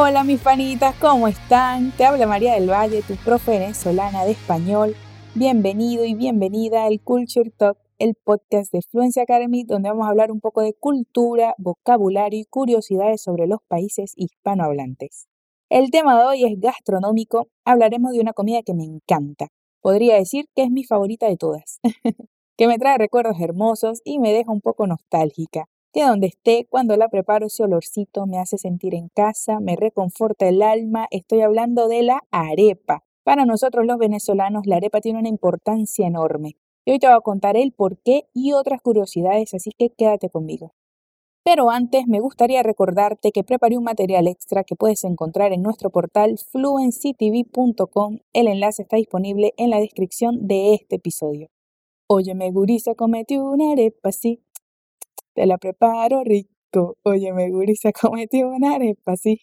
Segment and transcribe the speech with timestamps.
[0.00, 1.90] Hola mis panitas, ¿cómo están?
[1.90, 4.94] Te habla María del Valle, tu profe venezolana de español.
[5.34, 10.30] Bienvenido y bienvenida al Culture Talk, el podcast de Fluencia Academy, donde vamos a hablar
[10.30, 15.26] un poco de cultura, vocabulario y curiosidades sobre los países hispanohablantes.
[15.68, 17.48] El tema de hoy es gastronómico.
[17.64, 19.48] Hablaremos de una comida que me encanta.
[19.80, 21.80] Podría decir que es mi favorita de todas,
[22.56, 25.66] que me trae recuerdos hermosos y me deja un poco nostálgica
[26.06, 30.62] donde esté, cuando la preparo ese olorcito me hace sentir en casa, me reconforta el
[30.62, 31.08] alma.
[31.10, 33.04] Estoy hablando de la arepa.
[33.24, 36.56] Para nosotros los venezolanos la arepa tiene una importancia enorme.
[36.84, 40.30] Y hoy te voy a contar el por qué y otras curiosidades, así que quédate
[40.30, 40.72] conmigo.
[41.44, 45.90] Pero antes me gustaría recordarte que preparé un material extra que puedes encontrar en nuestro
[45.90, 48.18] portal fluencytv.com.
[48.32, 51.48] El enlace está disponible en la descripción de este episodio.
[52.06, 54.42] Óyeme, gurisa, comete una arepa, sí
[55.38, 56.96] te la preparo rico.
[57.04, 59.40] Oye, me gurisa, cometí una arepa, sí.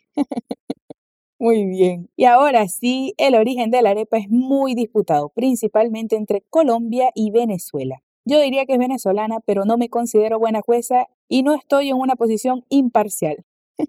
[1.39, 2.09] muy bien.
[2.17, 7.31] Y ahora sí, el origen de la arepa es muy disputado, principalmente entre Colombia y
[7.31, 8.03] Venezuela.
[8.25, 11.95] Yo diría que es venezolana, pero no me considero buena jueza y no estoy en
[11.95, 13.45] una posición imparcial.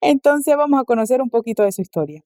[0.00, 2.24] Entonces vamos a conocer un poquito de su historia.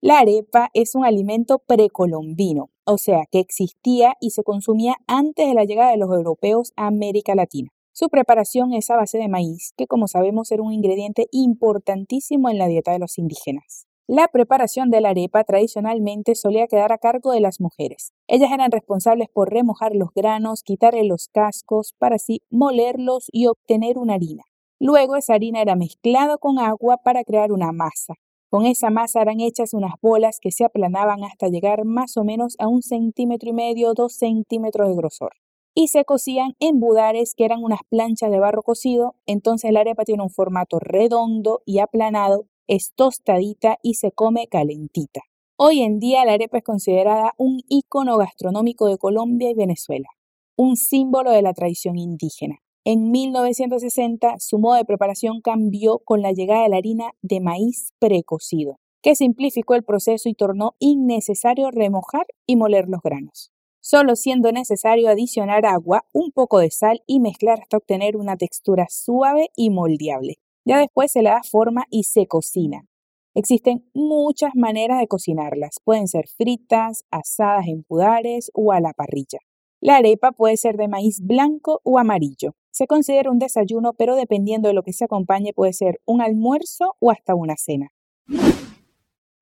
[0.00, 5.54] La arepa es un alimento precolombino, o sea, que existía y se consumía antes de
[5.54, 7.70] la llegada de los europeos a América Latina.
[7.96, 12.58] Su preparación es a base de maíz, que como sabemos era un ingrediente importantísimo en
[12.58, 13.86] la dieta de los indígenas.
[14.08, 18.12] La preparación de la arepa tradicionalmente solía quedar a cargo de las mujeres.
[18.26, 23.96] Ellas eran responsables por remojar los granos, quitarle los cascos, para así molerlos y obtener
[23.96, 24.42] una harina.
[24.80, 28.14] Luego esa harina era mezclada con agua para crear una masa.
[28.50, 32.56] Con esa masa eran hechas unas bolas que se aplanaban hasta llegar más o menos
[32.58, 35.43] a un centímetro y medio, dos centímetros de grosor
[35.74, 40.04] y se cocían en budares que eran unas planchas de barro cocido, entonces la arepa
[40.04, 45.22] tiene un formato redondo y aplanado, es tostadita y se come calentita.
[45.56, 50.08] Hoy en día la arepa es considerada un icono gastronómico de Colombia y Venezuela,
[50.56, 52.58] un símbolo de la tradición indígena.
[52.84, 57.92] En 1960 su modo de preparación cambió con la llegada de la harina de maíz
[57.98, 63.53] precocido, que simplificó el proceso y tornó innecesario remojar y moler los granos
[63.84, 68.86] solo siendo necesario adicionar agua, un poco de sal y mezclar hasta obtener una textura
[68.88, 70.36] suave y moldeable.
[70.64, 72.86] Ya después se le da forma y se cocina.
[73.34, 75.80] Existen muchas maneras de cocinarlas.
[75.84, 79.40] Pueden ser fritas, asadas en pudares o a la parrilla.
[79.80, 82.52] La arepa puede ser de maíz blanco o amarillo.
[82.70, 86.96] Se considera un desayuno, pero dependiendo de lo que se acompañe puede ser un almuerzo
[87.00, 87.88] o hasta una cena.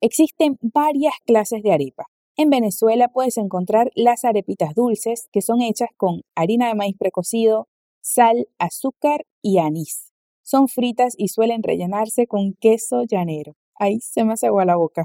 [0.01, 2.07] Existen varias clases de arepa.
[2.43, 7.69] En Venezuela puedes encontrar las arepitas dulces, que son hechas con harina de maíz precocido,
[8.01, 10.13] sal, azúcar y anís.
[10.43, 13.55] Son fritas y suelen rellenarse con queso llanero.
[13.77, 15.05] Ahí se me hace agua la boca.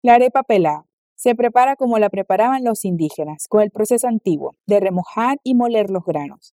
[0.00, 0.86] La arepa pelada.
[1.16, 5.90] Se prepara como la preparaban los indígenas, con el proceso antiguo de remojar y moler
[5.90, 6.54] los granos.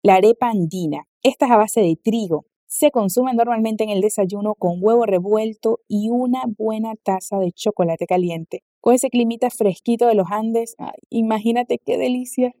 [0.00, 1.08] La arepa andina.
[1.24, 5.80] Esta es a base de trigo, se consume normalmente en el desayuno con huevo revuelto
[5.88, 8.64] y una buena taza de chocolate caliente.
[8.80, 10.76] Con ese climita fresquito de los Andes,
[11.08, 12.54] imagínate qué delicia.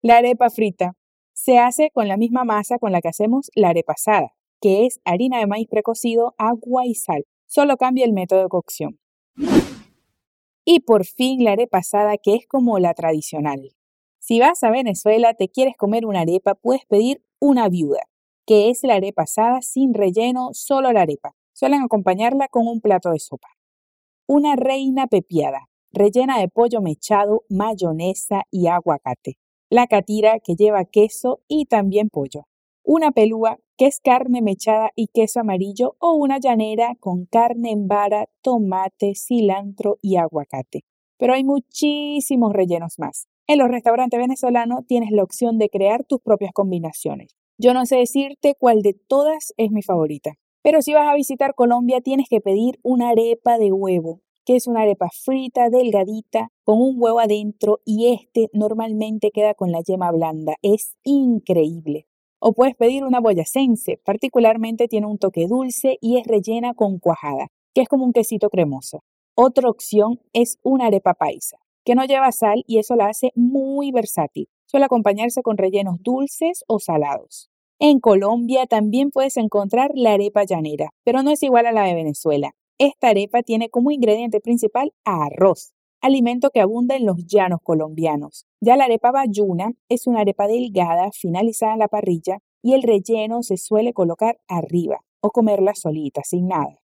[0.00, 0.96] La arepa frita.
[1.34, 5.00] Se hace con la misma masa con la que hacemos la arepa asada, que es
[5.04, 7.24] harina de maíz precocido, agua y sal.
[7.46, 8.98] Solo cambia el método de cocción.
[10.64, 13.74] Y por fin la arepa asada, que es como la tradicional.
[14.18, 18.11] Si vas a Venezuela, te quieres comer una arepa, puedes pedir una viuda
[18.46, 21.34] que es la arepa asada sin relleno, solo la arepa.
[21.52, 23.48] Suelen acompañarla con un plato de sopa.
[24.26, 29.36] Una reina pepiada, rellena de pollo mechado, mayonesa y aguacate.
[29.70, 32.46] La catira, que lleva queso y también pollo.
[32.84, 37.86] Una pelúa, que es carne mechada y queso amarillo, o una llanera con carne en
[37.88, 40.84] vara, tomate, cilantro y aguacate.
[41.16, 43.28] Pero hay muchísimos rellenos más.
[43.46, 47.36] En los restaurantes venezolanos tienes la opción de crear tus propias combinaciones.
[47.62, 50.32] Yo no sé decirte cuál de todas es mi favorita.
[50.62, 54.66] Pero si vas a visitar Colombia tienes que pedir una arepa de huevo, que es
[54.66, 60.10] una arepa frita, delgadita, con un huevo adentro y este normalmente queda con la yema
[60.10, 60.56] blanda.
[60.62, 62.08] Es increíble.
[62.40, 67.46] O puedes pedir una boyacense, particularmente tiene un toque dulce y es rellena con cuajada,
[67.74, 69.04] que es como un quesito cremoso.
[69.36, 73.92] Otra opción es una arepa paisa, que no lleva sal y eso la hace muy
[73.92, 74.48] versátil.
[74.66, 77.51] Suele acompañarse con rellenos dulces o salados.
[77.84, 81.96] En Colombia también puedes encontrar la arepa llanera, pero no es igual a la de
[81.96, 82.52] Venezuela.
[82.78, 88.46] Esta arepa tiene como ingrediente principal arroz, alimento que abunda en los llanos colombianos.
[88.60, 93.42] Ya la arepa bayuna es una arepa delgada, finalizada en la parrilla, y el relleno
[93.42, 96.78] se suele colocar arriba o comerla solita, sin nada.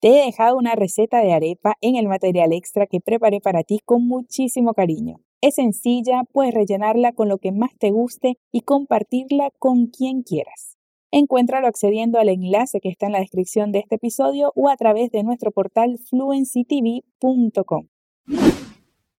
[0.00, 3.78] Te he dejado una receta de arepa en el material extra que preparé para ti
[3.84, 5.20] con muchísimo cariño.
[5.40, 10.76] Es sencilla, puedes rellenarla con lo que más te guste y compartirla con quien quieras.
[11.12, 15.12] Encuéntralo accediendo al enlace que está en la descripción de este episodio o a través
[15.12, 17.86] de nuestro portal fluencytv.com.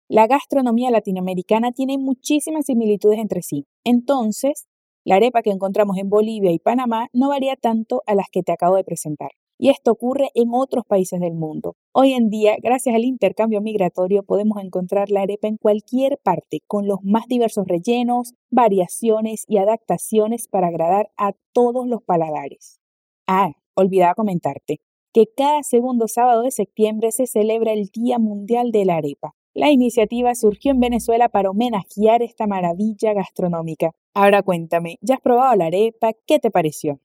[0.10, 3.66] La gastronomía latinoamericana tiene muchísimas similitudes entre sí.
[3.86, 4.68] Entonces,
[5.06, 8.52] la arepa que encontramos en Bolivia y Panamá no varía tanto a las que te
[8.52, 11.76] acabo de presentar y esto ocurre en otros países del mundo.
[11.92, 16.88] Hoy en día, gracias al intercambio migratorio, podemos encontrar la arepa en cualquier parte, con
[16.88, 22.80] los más diversos rellenos, variaciones y adaptaciones para agradar a todos los paladares.
[23.28, 24.80] Ah, olvidaba comentarte
[25.14, 29.34] que cada segundo sábado de septiembre se celebra el Día Mundial de la Arepa.
[29.54, 33.92] La iniciativa surgió en Venezuela para homenajear esta maravilla gastronómica.
[34.14, 36.14] Ahora cuéntame, ¿ya has probado la arepa?
[36.26, 37.00] ¿Qué te pareció?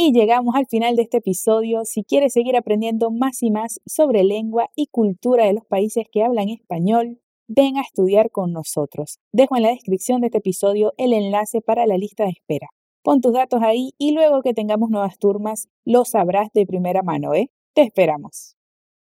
[0.00, 1.84] Y llegamos al final de este episodio.
[1.84, 6.22] Si quieres seguir aprendiendo más y más sobre lengua y cultura de los países que
[6.22, 7.18] hablan español,
[7.48, 9.18] ven a estudiar con nosotros.
[9.32, 12.68] Dejo en la descripción de este episodio el enlace para la lista de espera.
[13.02, 17.34] Pon tus datos ahí y luego que tengamos nuevas turmas lo sabrás de primera mano,
[17.34, 17.50] ¿eh?
[17.74, 18.54] Te esperamos.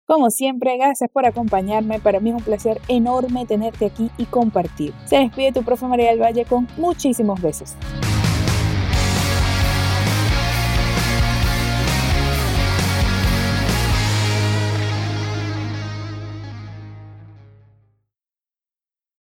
[0.07, 1.99] Como siempre, gracias por acompañarme.
[1.99, 4.95] Para mí es un placer enorme tenerte aquí y compartir.
[5.05, 7.75] Se despide tu profe María del Valle con muchísimos besos.